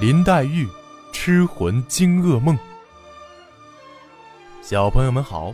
[0.00, 0.66] 林黛玉
[1.12, 2.58] 吃魂惊噩梦。
[4.62, 5.52] 小朋友们好，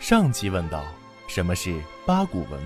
[0.00, 0.84] 上期问到
[1.28, 2.60] 什么是八股文？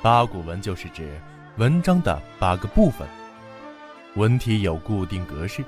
[0.00, 1.20] 八股文就是指
[1.56, 3.08] 文章的八个部分。
[4.14, 5.64] 文体有固定格式，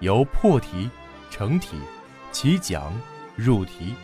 [0.00, 0.90] 由破题、
[1.30, 1.78] 成题、
[2.30, 2.92] 起讲、
[3.34, 3.94] 入题、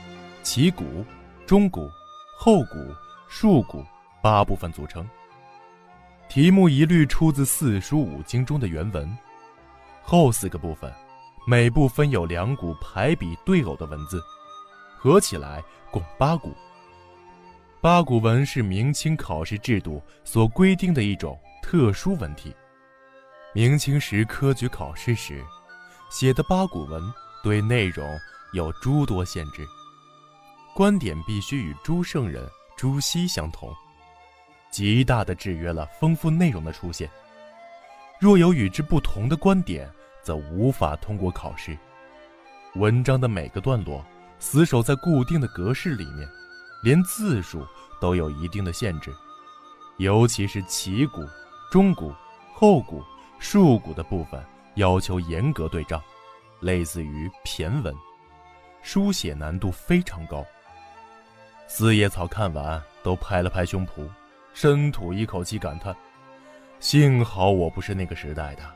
[0.43, 1.04] 起鼓、
[1.45, 1.90] 中鼓、
[2.38, 2.79] 后鼓、
[3.29, 3.84] 述鼓
[4.22, 5.06] 八部分组成。
[6.30, 9.18] 题目一律出自四书五经中的原文。
[10.02, 10.92] 后四个部分，
[11.47, 14.23] 每部分有两股排比对偶的文字，
[14.98, 16.55] 合起来共八股。
[17.80, 22.55] 八股文是明清考试制度所规定的一种特殊文体。
[23.55, 25.45] 明清时科举考试时
[26.10, 27.02] 写的八股文，
[27.43, 28.07] 对内容
[28.52, 29.66] 有诸多限制，
[30.74, 33.74] 观点必须与朱圣人、朱熹相同，
[34.71, 37.10] 极大的制约了丰富内容的出现。
[38.22, 41.76] 若有与之不同的观点，则无法通过考试。
[42.76, 44.01] 文章的每个段落
[44.38, 46.29] 死守在固定的格式里面，
[46.84, 47.66] 连字数
[48.01, 49.12] 都有一定的限制。
[49.96, 51.26] 尤其是起鼓、
[51.68, 52.14] 中鼓、
[52.54, 53.02] 后鼓、
[53.40, 54.40] 竖鼓的部分，
[54.76, 56.01] 要求严格对仗，
[56.60, 57.92] 类似于骈文，
[58.82, 60.46] 书写难度非常高。
[61.66, 64.09] 四叶草看完都拍了拍胸脯，
[64.54, 65.92] 深吐一口气，感叹。
[66.83, 68.75] 幸好我不是那个时代的，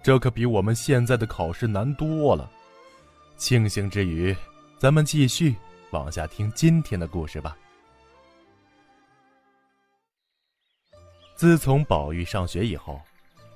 [0.00, 2.48] 这可比我们现在的考试难多了。
[3.36, 4.34] 庆幸之余，
[4.78, 5.56] 咱们继续
[5.90, 7.58] 往下听今天的故事吧。
[11.34, 13.00] 自从宝玉上学以后，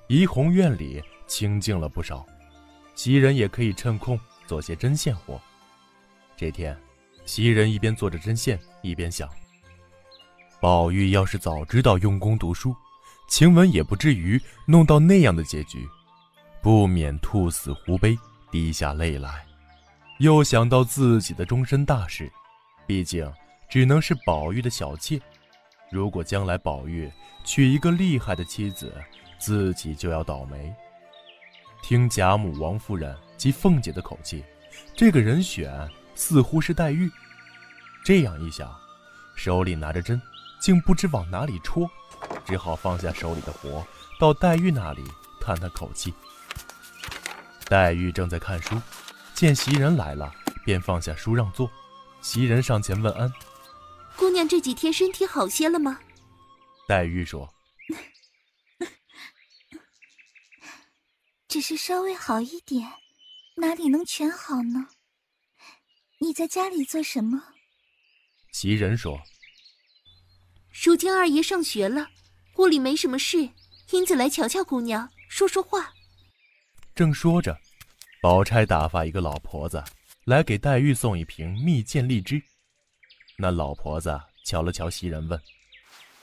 [0.08, 2.26] 怡红院里清静了不少，
[2.96, 5.40] 袭人也可以趁空做些针线活。
[6.36, 6.76] 这天，
[7.24, 9.30] 袭人一边做着针线，一边想：
[10.60, 12.74] 宝玉要是早知道用功读书。
[13.32, 15.88] 晴雯也不至于弄到那样的结局，
[16.60, 18.14] 不免兔死狐悲，
[18.50, 19.42] 滴下泪来。
[20.18, 22.30] 又想到自己的终身大事，
[22.86, 23.26] 毕竟
[23.70, 25.18] 只能是宝玉的小妾。
[25.90, 27.10] 如果将来宝玉
[27.42, 28.92] 娶一个厉害的妻子，
[29.38, 30.70] 自己就要倒霉。
[31.82, 34.44] 听贾母、王夫人及凤姐的口气，
[34.94, 37.10] 这个人选似乎是黛玉。
[38.04, 38.70] 这样一想，
[39.34, 40.20] 手里拿着针，
[40.60, 41.90] 竟不知往哪里戳。
[42.44, 43.86] 只好放下手里的活，
[44.18, 45.04] 到黛玉那里
[45.40, 46.12] 叹叹口气。
[47.66, 48.80] 黛玉正在看书，
[49.34, 50.32] 见袭人来了，
[50.64, 51.70] 便放下书让座。
[52.20, 53.32] 袭人上前问安
[54.16, 55.98] ：“姑娘这几天身体好些了吗？”
[56.86, 57.52] 黛玉说：
[61.48, 62.92] “只是稍微好一点，
[63.56, 64.88] 哪里能全好呢？
[66.18, 67.42] 你在家里做什么？”
[68.52, 69.20] 袭人说
[70.72, 72.08] ：“如今二爷上学了。”
[72.58, 73.48] 屋里没什么事，
[73.92, 75.90] 因此来瞧瞧姑娘，说说话。
[76.94, 77.58] 正说着，
[78.20, 79.82] 宝钗打发一个老婆子
[80.26, 82.40] 来给黛玉送一瓶蜜饯荔枝。
[83.38, 85.42] 那老婆子瞧了瞧袭人，问：“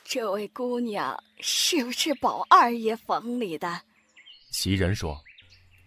[0.05, 3.81] 这位姑娘是不是宝二爷房里的？”
[4.51, 5.19] 袭人说：“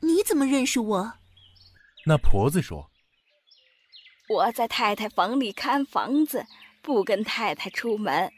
[0.03, 1.13] 你怎么认识我？”
[2.05, 2.91] 那婆子说
[4.29, 6.45] ：“我在太太房里看房子，
[6.83, 8.31] 不跟太太出门。”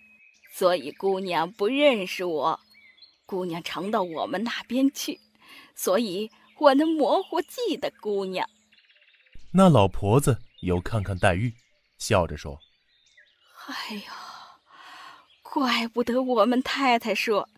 [0.56, 2.60] 所以姑娘不认识我，
[3.26, 5.18] 姑娘常到我们那边去，
[5.74, 8.48] 所以我能模糊记得姑娘。
[9.52, 11.52] 那老婆子又看看黛玉，
[11.98, 12.60] 笑着说
[13.66, 14.12] ：“哎呀，
[15.42, 17.48] 怪不得我们太太说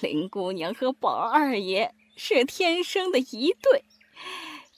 [0.00, 3.84] 林姑娘和宝二爷是天生的一对，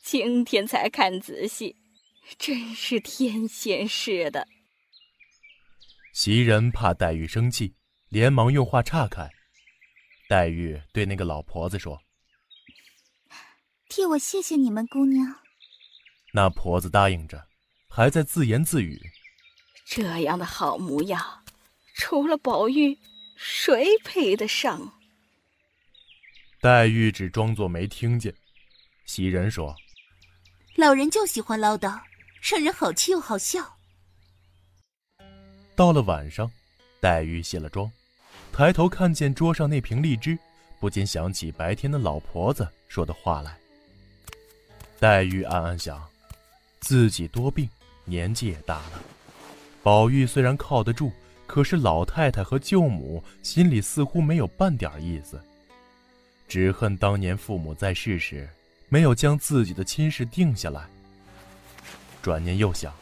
[0.03, 1.77] 今天才看仔细，
[2.37, 4.47] 真是天仙似的。”
[6.13, 7.75] 袭人怕黛玉生气，
[8.11, 9.31] 连忙用话岔开。
[10.29, 11.99] 黛玉对那个老婆子说
[13.89, 15.41] ：“替我谢谢你们姑娘。”
[16.35, 17.47] 那婆子答应着，
[17.89, 19.01] 还在自言自语
[19.87, 21.45] ：“这样的好模样，
[21.95, 22.99] 除了宝玉，
[23.37, 24.93] 谁配得上？”
[26.61, 28.35] 黛玉只装作没听见。
[29.07, 29.75] 袭人说
[30.77, 32.01] ：“老人就喜欢唠叨，
[32.43, 33.79] 让人好气又好笑。”
[35.75, 36.51] 到了晚上，
[37.01, 37.91] 黛玉卸了妆，
[38.53, 40.39] 抬头看见桌上那瓶荔枝，
[40.79, 43.57] 不禁想起白天的老婆子说的话来。
[45.01, 46.01] 黛玉暗暗想，
[46.81, 47.69] 自己多病，
[48.05, 49.03] 年纪也大了。
[49.83, 51.11] 宝玉虽然靠得住，
[51.47, 55.43] 可是老太太和舅母心里似乎没有半点意思，
[56.47, 58.49] 只恨当年父母在世时
[58.89, 60.87] 没有将自己的亲事定下来。
[62.23, 62.95] 转念又想，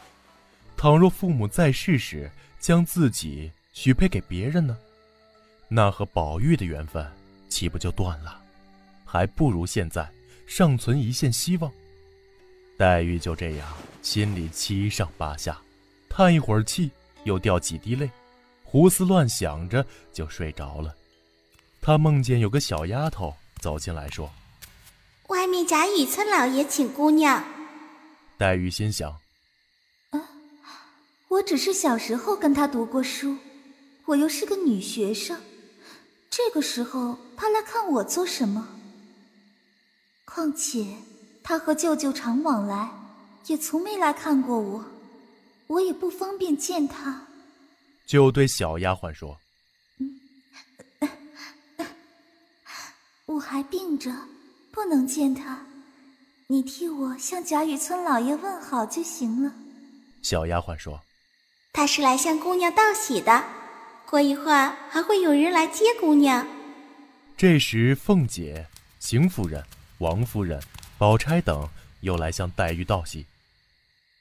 [0.75, 2.31] 倘若父母在世时，
[2.61, 4.77] 将自己许配给别人呢？
[5.67, 7.05] 那和宝玉的缘分
[7.49, 8.39] 岂不就断了？
[9.03, 10.09] 还不如现在
[10.47, 11.71] 尚存一线希望。
[12.77, 13.67] 黛玉就这样
[14.01, 15.59] 心里七上八下，
[16.07, 16.89] 叹一会儿气，
[17.23, 18.09] 又掉几滴泪，
[18.63, 20.95] 胡思乱想着就睡着了。
[21.81, 24.31] 她梦见有个小丫头走进来说
[25.29, 27.43] ：“外面贾雨村老爷请姑娘。”
[28.37, 29.19] 黛玉心想：“啊，
[31.31, 33.37] 我只是小时候跟他读过书，
[34.03, 35.39] 我又是个女学生，
[36.29, 38.67] 这个时候他来看我做什么？
[40.25, 40.85] 况且
[41.41, 42.91] 他和舅舅常往来，
[43.47, 44.83] 也从没来看过我，
[45.67, 47.27] 我也不方便见他。”
[48.05, 49.37] 就对小丫鬟说
[49.99, 50.19] ：“嗯，
[53.27, 54.13] 我还病着，
[54.69, 55.65] 不能见他。”
[56.47, 59.53] 你替我向贾雨村老爷问好就行了。
[60.21, 60.99] 小丫鬟说
[61.73, 63.43] ：“他是来向姑娘道喜的，
[64.05, 66.45] 过一会儿还会有人来接姑娘。”
[67.37, 68.67] 这时，凤姐、
[68.99, 69.63] 邢夫人、
[69.99, 70.61] 王夫人、
[70.97, 71.67] 宝钗等
[72.01, 73.25] 又来向黛玉道喜。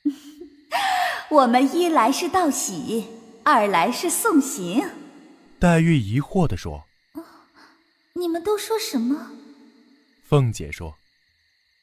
[1.29, 3.07] 我们一来是道喜，
[3.45, 4.89] 二来是送行。
[5.59, 6.85] 黛玉疑惑地说
[8.15, 9.33] ：“你们都说什么？”
[10.27, 10.97] 凤姐说。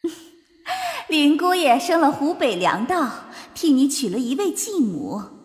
[1.07, 5.36] 林姑爷生了湖北粮道，替你娶了一位继母。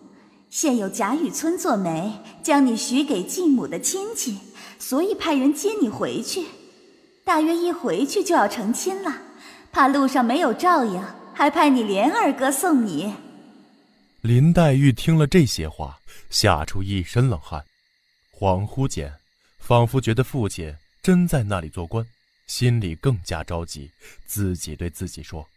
[0.52, 2.12] 现有贾雨村做媒，
[2.42, 4.38] 将你许给继母的亲戚，
[4.78, 6.44] 所以派人接你回去。
[7.24, 9.22] 大约一回去就要成亲了，
[9.72, 11.02] 怕路上没有照应，
[11.32, 13.14] 还派你连二哥送你。
[14.20, 17.64] 林黛玉听了这些话，吓出一身冷汗，
[18.38, 19.10] 恍惚间，
[19.58, 20.70] 仿佛觉得父亲
[21.00, 22.06] 真在那里做官。
[22.46, 23.90] 心里更加着急，
[24.26, 25.48] 自己对自己说：“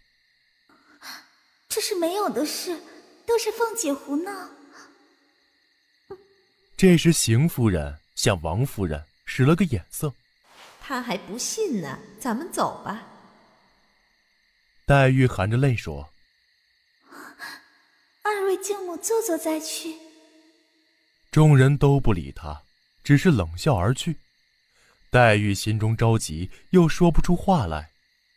[1.68, 2.80] 这是没有的事，
[3.28, 4.32] 都是凤姐胡闹。”
[6.78, 10.14] 这时，邢夫人向王夫人使了个眼色，
[10.82, 13.02] 她还不信呢，咱们走吧。
[14.86, 16.10] 黛玉含着泪说
[18.24, 19.96] ：“二位舅母坐坐再去。”
[21.32, 22.62] 众人都不理他，
[23.06, 24.18] 只是冷笑而去。
[25.10, 27.90] 黛玉心中着急，又说不出话来，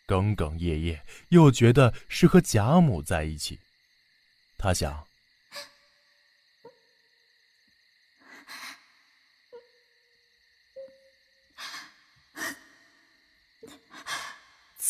[0.06, 3.58] 哽哽咽咽，又觉得是和贾母在一起。
[4.56, 5.07] 她想：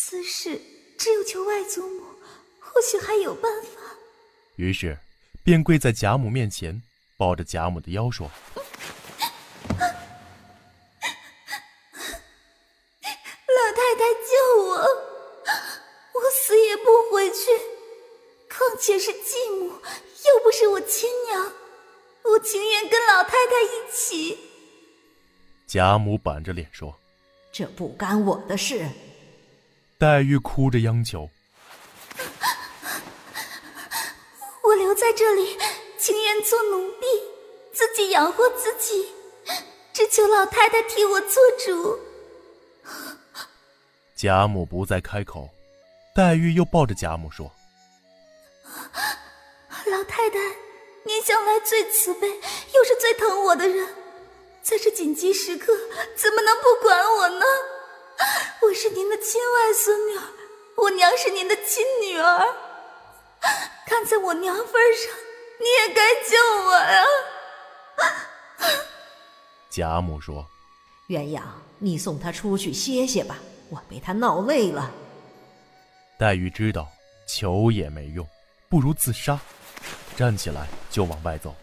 [0.09, 0.59] 此事
[0.97, 2.01] 只有求外祖母，
[2.59, 3.69] 或许还有办法。
[4.55, 4.97] 于是，
[5.43, 6.81] 便跪在贾母面前，
[7.15, 8.27] 抱着贾母的腰说。
[9.77, 9.85] 老
[13.75, 17.51] 太太救我，我死也不回去。
[18.49, 21.53] 况且是继母，又不是我亲娘，
[22.23, 24.39] 我情愿跟老太太一起。
[25.67, 26.97] 贾母板着脸说
[27.53, 28.89] ：“这不干我的事。”
[29.99, 31.29] 黛玉哭着央求
[34.63, 35.57] ：“我留在这里，
[35.97, 37.05] 情愿做奴婢，
[37.73, 39.13] 自己养活自己，
[39.91, 41.99] 只求老太太替我做主。
[44.15, 45.49] ”贾母不再开口，
[46.15, 47.51] 黛玉又抱着贾母说。
[49.91, 50.39] 老太太，
[51.03, 52.39] 您向来最慈悲，
[52.73, 53.85] 又是最疼我的人，
[54.61, 55.77] 在这紧急时刻，
[56.15, 57.45] 怎么能不管我呢？
[58.61, 60.19] 我是您的亲外孙女，
[60.75, 62.45] 我娘是您的亲女儿，
[63.85, 65.13] 看在我娘份上，
[65.59, 67.03] 你也该救我呀！
[69.69, 70.45] 贾母说
[71.09, 71.41] ：“鸳鸯，
[71.77, 73.37] 你送她出去歇歇吧，
[73.69, 74.91] 我被她闹累了。”
[76.19, 76.87] 黛玉知道
[77.27, 78.27] 求也没用。
[78.67, 79.39] 不如自杀，
[80.15, 81.55] 站起来就往外走。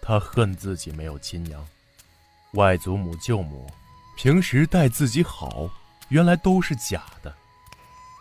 [0.00, 1.66] 她恨自己没有亲娘，
[2.52, 3.68] 外祖母、舅母
[4.22, 5.68] 平时待自己好，
[6.10, 7.34] 原来都是假的。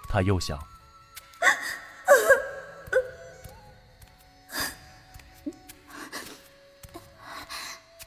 [0.10, 0.60] 他又想：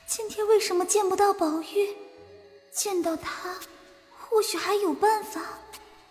[0.08, 1.96] 今天为什么见不到宝玉？
[2.72, 3.54] 见到他，
[4.10, 5.40] 或许还有办法。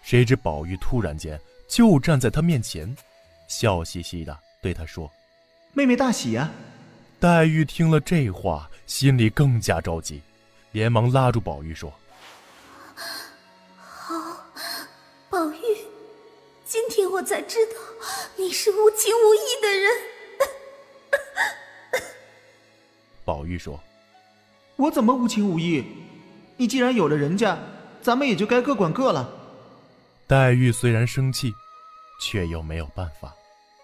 [0.02, 1.38] 谁知宝玉突然间
[1.68, 2.96] 就站在他面前。
[3.50, 5.12] 笑嘻嘻的对他说
[5.76, 6.50] ：“妹妹大喜呀！”
[7.20, 10.22] 黛玉听了这话，心里更加着急，
[10.74, 11.94] 连忙拉住宝玉说
[13.78, 14.44] ：“好，
[15.30, 15.58] 宝玉，
[16.66, 17.74] 今天我才知道
[18.36, 19.92] 你是无情无义的人。
[23.24, 23.80] ”宝玉说
[24.76, 25.86] ：“我怎么无情无义？
[26.58, 27.56] 你既然有了人家，
[28.02, 29.32] 咱们也就该各管各了。”
[30.26, 31.54] 黛玉虽然生气，
[32.20, 33.32] 却又没有办法。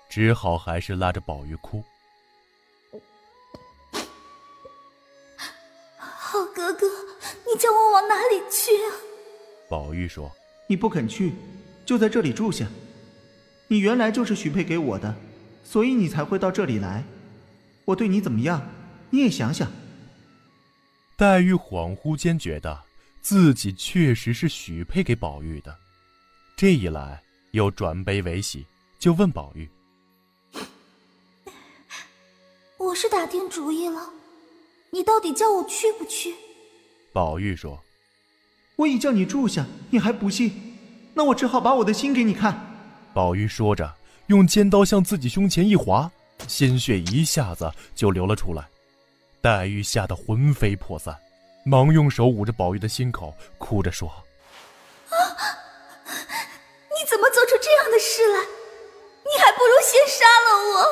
[0.10, 1.84] 只好还是拉着宝玉哭。
[6.50, 6.88] 好哥哥，
[7.46, 8.90] 你叫我往哪里去啊？
[9.70, 10.32] 宝玉说
[10.66, 11.36] ：“你不肯去，
[11.86, 12.66] 就在这里住下。
[13.68, 15.16] 你原来就是许配给我的，
[15.64, 17.04] 所以你才会到这里来。
[17.86, 18.68] 我对你怎么样，
[19.12, 19.72] 你也想想。
[21.16, 22.82] 黛玉恍惚间觉得
[23.22, 25.78] 自己确实是许配给宝玉的，
[26.58, 28.66] 这一来又转悲为喜，
[28.98, 29.70] 就问宝玉
[32.78, 34.12] ：“我是打定主意了，
[34.92, 36.36] 你到底叫我去不去？”
[37.14, 37.80] 宝玉说。
[38.76, 40.54] 我已叫你住下，你还不信？
[41.14, 42.58] 那我只好把我的心给你看。
[43.14, 43.94] 宝玉说着，
[44.28, 46.10] 用尖刀向自己胸前一划，
[46.48, 48.70] 鲜血一下子就流了出来。
[49.42, 51.14] 黛玉吓得魂飞魄散，
[51.66, 54.08] 忙用手捂着宝玉的心口，哭着说
[55.12, 55.18] ：“啊，
[56.08, 58.40] 你怎么做出这样的事来？
[59.26, 60.88] 你还不如先杀了我。”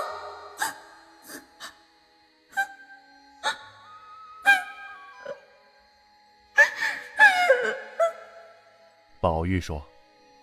[9.28, 9.86] 宝玉说：“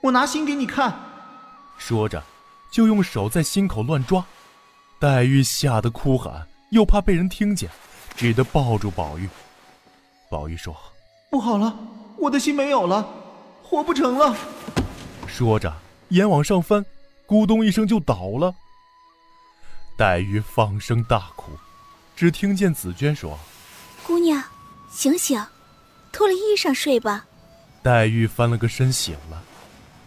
[0.04, 0.94] 我拿心给你看。”
[1.78, 2.22] 说着，
[2.70, 4.22] 就用手在心口乱抓。
[4.98, 7.70] 黛玉吓得哭喊，又怕被人听见，
[8.14, 9.26] 只得抱住宝玉。
[10.28, 10.76] 宝玉说
[11.32, 11.74] ：“不好了，
[12.18, 13.08] 我的心没有了，
[13.62, 14.36] 活不成了。”
[15.26, 15.74] 说着，
[16.10, 16.84] 眼往上翻，
[17.26, 18.54] 咕咚一声就倒了。
[19.96, 21.52] 黛玉放声大哭，
[22.14, 23.38] 只听见紫娟说
[24.06, 24.44] ：“姑娘，
[24.90, 25.42] 醒醒，
[26.12, 27.24] 脱了衣裳睡吧。”
[27.84, 29.42] 黛玉翻了个身醒了，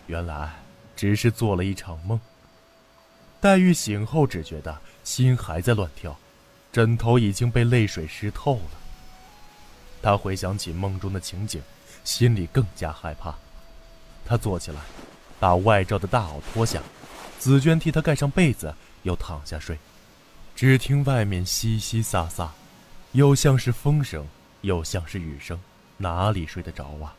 [0.07, 0.51] 原来
[0.95, 2.19] 只是做了一场梦。
[3.39, 6.17] 黛玉醒后只觉得心还在乱跳，
[6.71, 8.71] 枕头已经被泪水湿透了。
[10.01, 11.61] 她回想起梦中的情景，
[12.03, 13.35] 心里更加害怕。
[14.25, 14.81] 她坐起来，
[15.39, 16.81] 把外罩的大袄脱下，
[17.37, 19.77] 紫娟替她盖上被子，又躺下睡。
[20.55, 22.49] 只听外面淅淅飒飒，
[23.11, 24.27] 又像是风声，
[24.61, 25.59] 又像是雨声，
[25.97, 27.13] 哪里睡得着啊？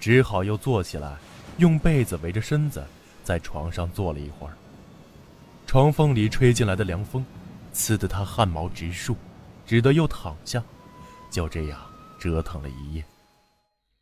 [0.00, 1.16] 只好又坐起来，
[1.58, 2.86] 用被子围着身子，
[3.24, 4.56] 在床上坐了一会儿。
[5.66, 7.24] 床缝里吹进来的凉风，
[7.72, 9.16] 刺得他汗毛直竖，
[9.66, 10.62] 只得又躺下。
[11.30, 11.78] 就这样
[12.18, 13.04] 折腾了一夜。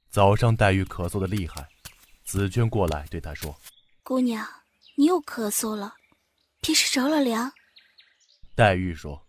[0.09, 1.67] 早上黛玉咳嗽的厉害，
[2.25, 3.55] 紫娟过来对她说
[4.05, 4.47] ：“姑娘，
[4.95, 5.95] 你又咳嗽了，
[6.61, 7.53] 别是着了凉。”
[8.55, 9.27] 黛玉说：“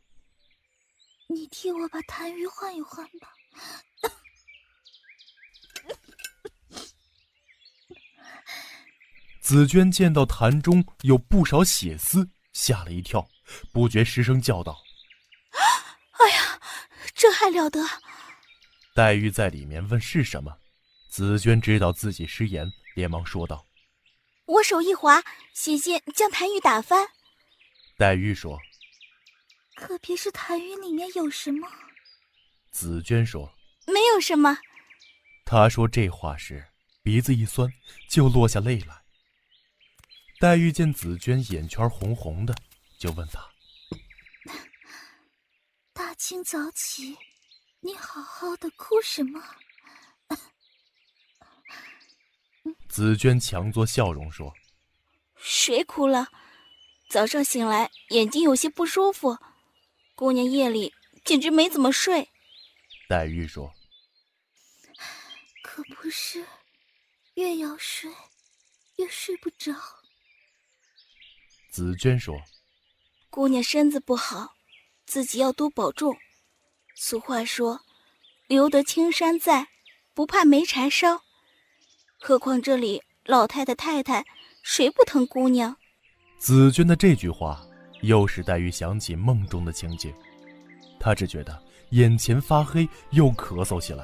[1.27, 3.33] 你替我把痰盂换一换吧。”
[9.47, 13.25] 紫娟见到坛中有不少血丝，吓了一跳，
[13.71, 14.77] 不觉失声叫道
[16.19, 16.59] ：“哎呀，
[17.15, 17.79] 这还了得！”
[18.93, 20.53] 黛玉在里面问是什么，
[21.07, 23.65] 紫娟知道自己失言，连忙说道
[24.47, 25.23] ：“我手一滑，
[25.53, 27.07] 险些将痰盂打翻。”
[27.97, 28.59] 黛玉说
[29.75, 31.69] ：“可别是痰盂里面有什么？”
[32.69, 33.49] 紫娟说
[33.87, 34.57] ：“没有什么。”
[35.47, 36.67] 她说这话时，
[37.01, 37.71] 鼻子一酸，
[38.09, 39.06] 就落下泪来。
[40.39, 42.53] 黛玉见紫娟眼圈红红的，
[42.99, 43.43] 就问她
[45.93, 47.17] ：“大清早起，
[47.79, 49.43] 你好好的哭什么？”
[52.87, 54.53] 紫娟强作笑容说
[55.37, 56.27] ：“谁哭了？
[57.09, 59.39] 早上醒来眼睛有些不舒服，
[60.13, 60.93] 姑娘夜里
[61.25, 62.29] 简直没怎么睡。”
[63.09, 63.73] 黛玉说
[65.63, 66.45] ：“可不是，
[67.33, 68.13] 越要睡，
[68.97, 69.73] 越睡不着。”
[71.77, 72.35] 紫娟说
[73.29, 74.55] ：“姑娘身子不好，
[75.05, 76.17] 自己要多保重。
[76.95, 77.81] 俗话说，
[78.47, 79.67] 留得青山在，
[80.15, 81.21] 不怕没柴烧。
[82.19, 84.25] 何况这里老太太、太太，
[84.63, 85.77] 谁不疼姑娘？”
[86.39, 87.63] 紫娟的这句话
[88.01, 90.11] 又使黛玉想起梦中的情景，
[90.99, 94.03] 她只觉得眼前发黑，又咳嗽起来。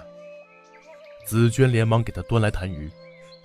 [1.25, 2.91] 紫娟连忙给她端来痰盂，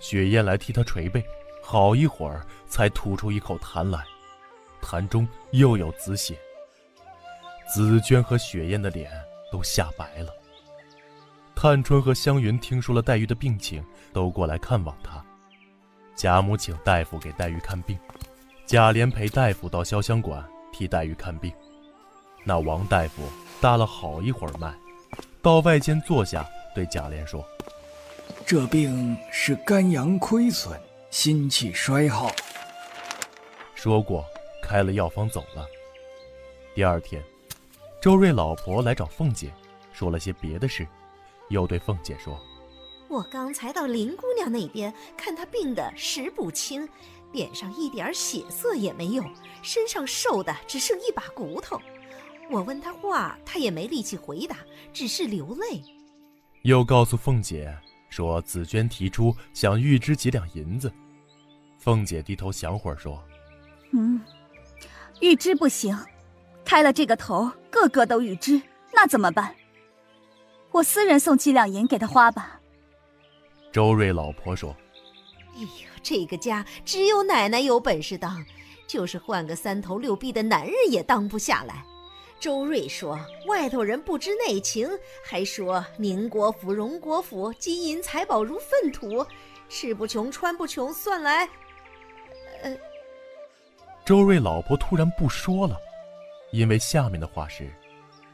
[0.00, 1.24] 雪雁来替她捶背，
[1.62, 4.04] 好一会儿才吐出一口痰来。
[4.82, 6.36] 痰中又有紫血，
[7.72, 9.10] 紫娟和雪雁的脸
[9.52, 10.32] 都吓白了。
[11.54, 15.24] 探春和湘云听说了黛玉的病情，都过来看望她。
[16.14, 17.98] 贾母请大夫给黛玉看病，
[18.66, 21.52] 贾琏陪大夫到潇湘馆替黛玉看病。
[22.44, 23.22] 那王大夫
[23.60, 24.72] 搭了好一会儿脉，
[25.42, 27.44] 到外间坐下，对贾琏说
[28.46, 30.80] ：“这病是肝阳亏损，
[31.10, 32.30] 心气衰耗。”
[33.74, 34.24] 说过。
[34.68, 35.66] 开了药方走了。
[36.74, 37.24] 第二天，
[38.02, 39.50] 周瑞老婆来找凤姐，
[39.94, 40.86] 说了些别的事，
[41.48, 42.38] 又对凤姐说
[43.08, 46.86] ：“我刚才到林姑娘那边看她病得实不轻，
[47.32, 49.24] 脸上一点血色也没有，
[49.62, 51.80] 身上瘦的只剩一把骨头。
[52.50, 54.58] 我问她话，她也没力气回答，
[54.92, 55.82] 只是流泪。”
[56.62, 57.74] 又告诉凤姐，
[58.10, 60.92] 说紫娟提出想预支几两银子。
[61.78, 63.22] 凤姐低头想会儿说
[63.92, 64.20] ：“嗯，
[65.20, 65.98] 预支不行，
[66.64, 68.60] 开了这个头，个个都预支，
[68.92, 69.54] 那怎么办？
[70.70, 72.60] 我私人送几两银给他花吧。”
[73.72, 74.74] 周瑞老婆说
[75.56, 78.44] ：“哎呀，这个家只有奶奶有本事当，
[78.86, 81.84] 就是换个三头六臂的男人也当不下来。”
[82.40, 84.88] 周瑞说：“外头人不知内情，
[85.24, 89.26] 还说宁国府、荣国府金银财宝如粪土，
[89.68, 91.48] 吃不穷，穿不穷，算来……”
[94.08, 95.76] 周瑞老婆突然不说了，
[96.50, 97.70] 因为下面的话是：“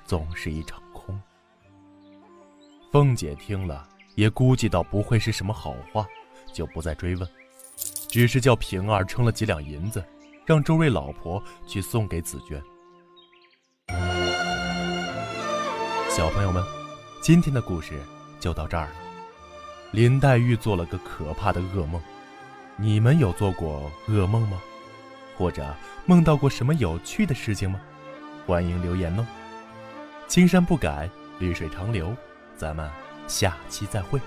[0.07, 1.21] 总是一场空。”
[2.93, 6.07] 凤姐听了，也估计到不会是什么好话，
[6.53, 7.29] 就不再追问，
[8.09, 10.05] 只是叫平儿称了几两银子，
[10.47, 12.63] 让周瑞老婆去送给紫娟。
[16.09, 16.63] 小朋友们，
[17.21, 18.01] 今天的故事
[18.39, 18.93] 就到这儿了。
[19.91, 22.01] 林黛玉做了个可怕的噩梦，
[22.77, 24.63] 你们有做过噩梦吗？
[25.37, 25.75] 或者
[26.07, 27.81] 梦到过什么有趣的事情吗？
[28.47, 29.27] 欢迎留言哦。
[30.27, 32.15] 青山不改，绿水长流，
[32.57, 32.91] 咱们
[33.27, 34.21] 下期再会。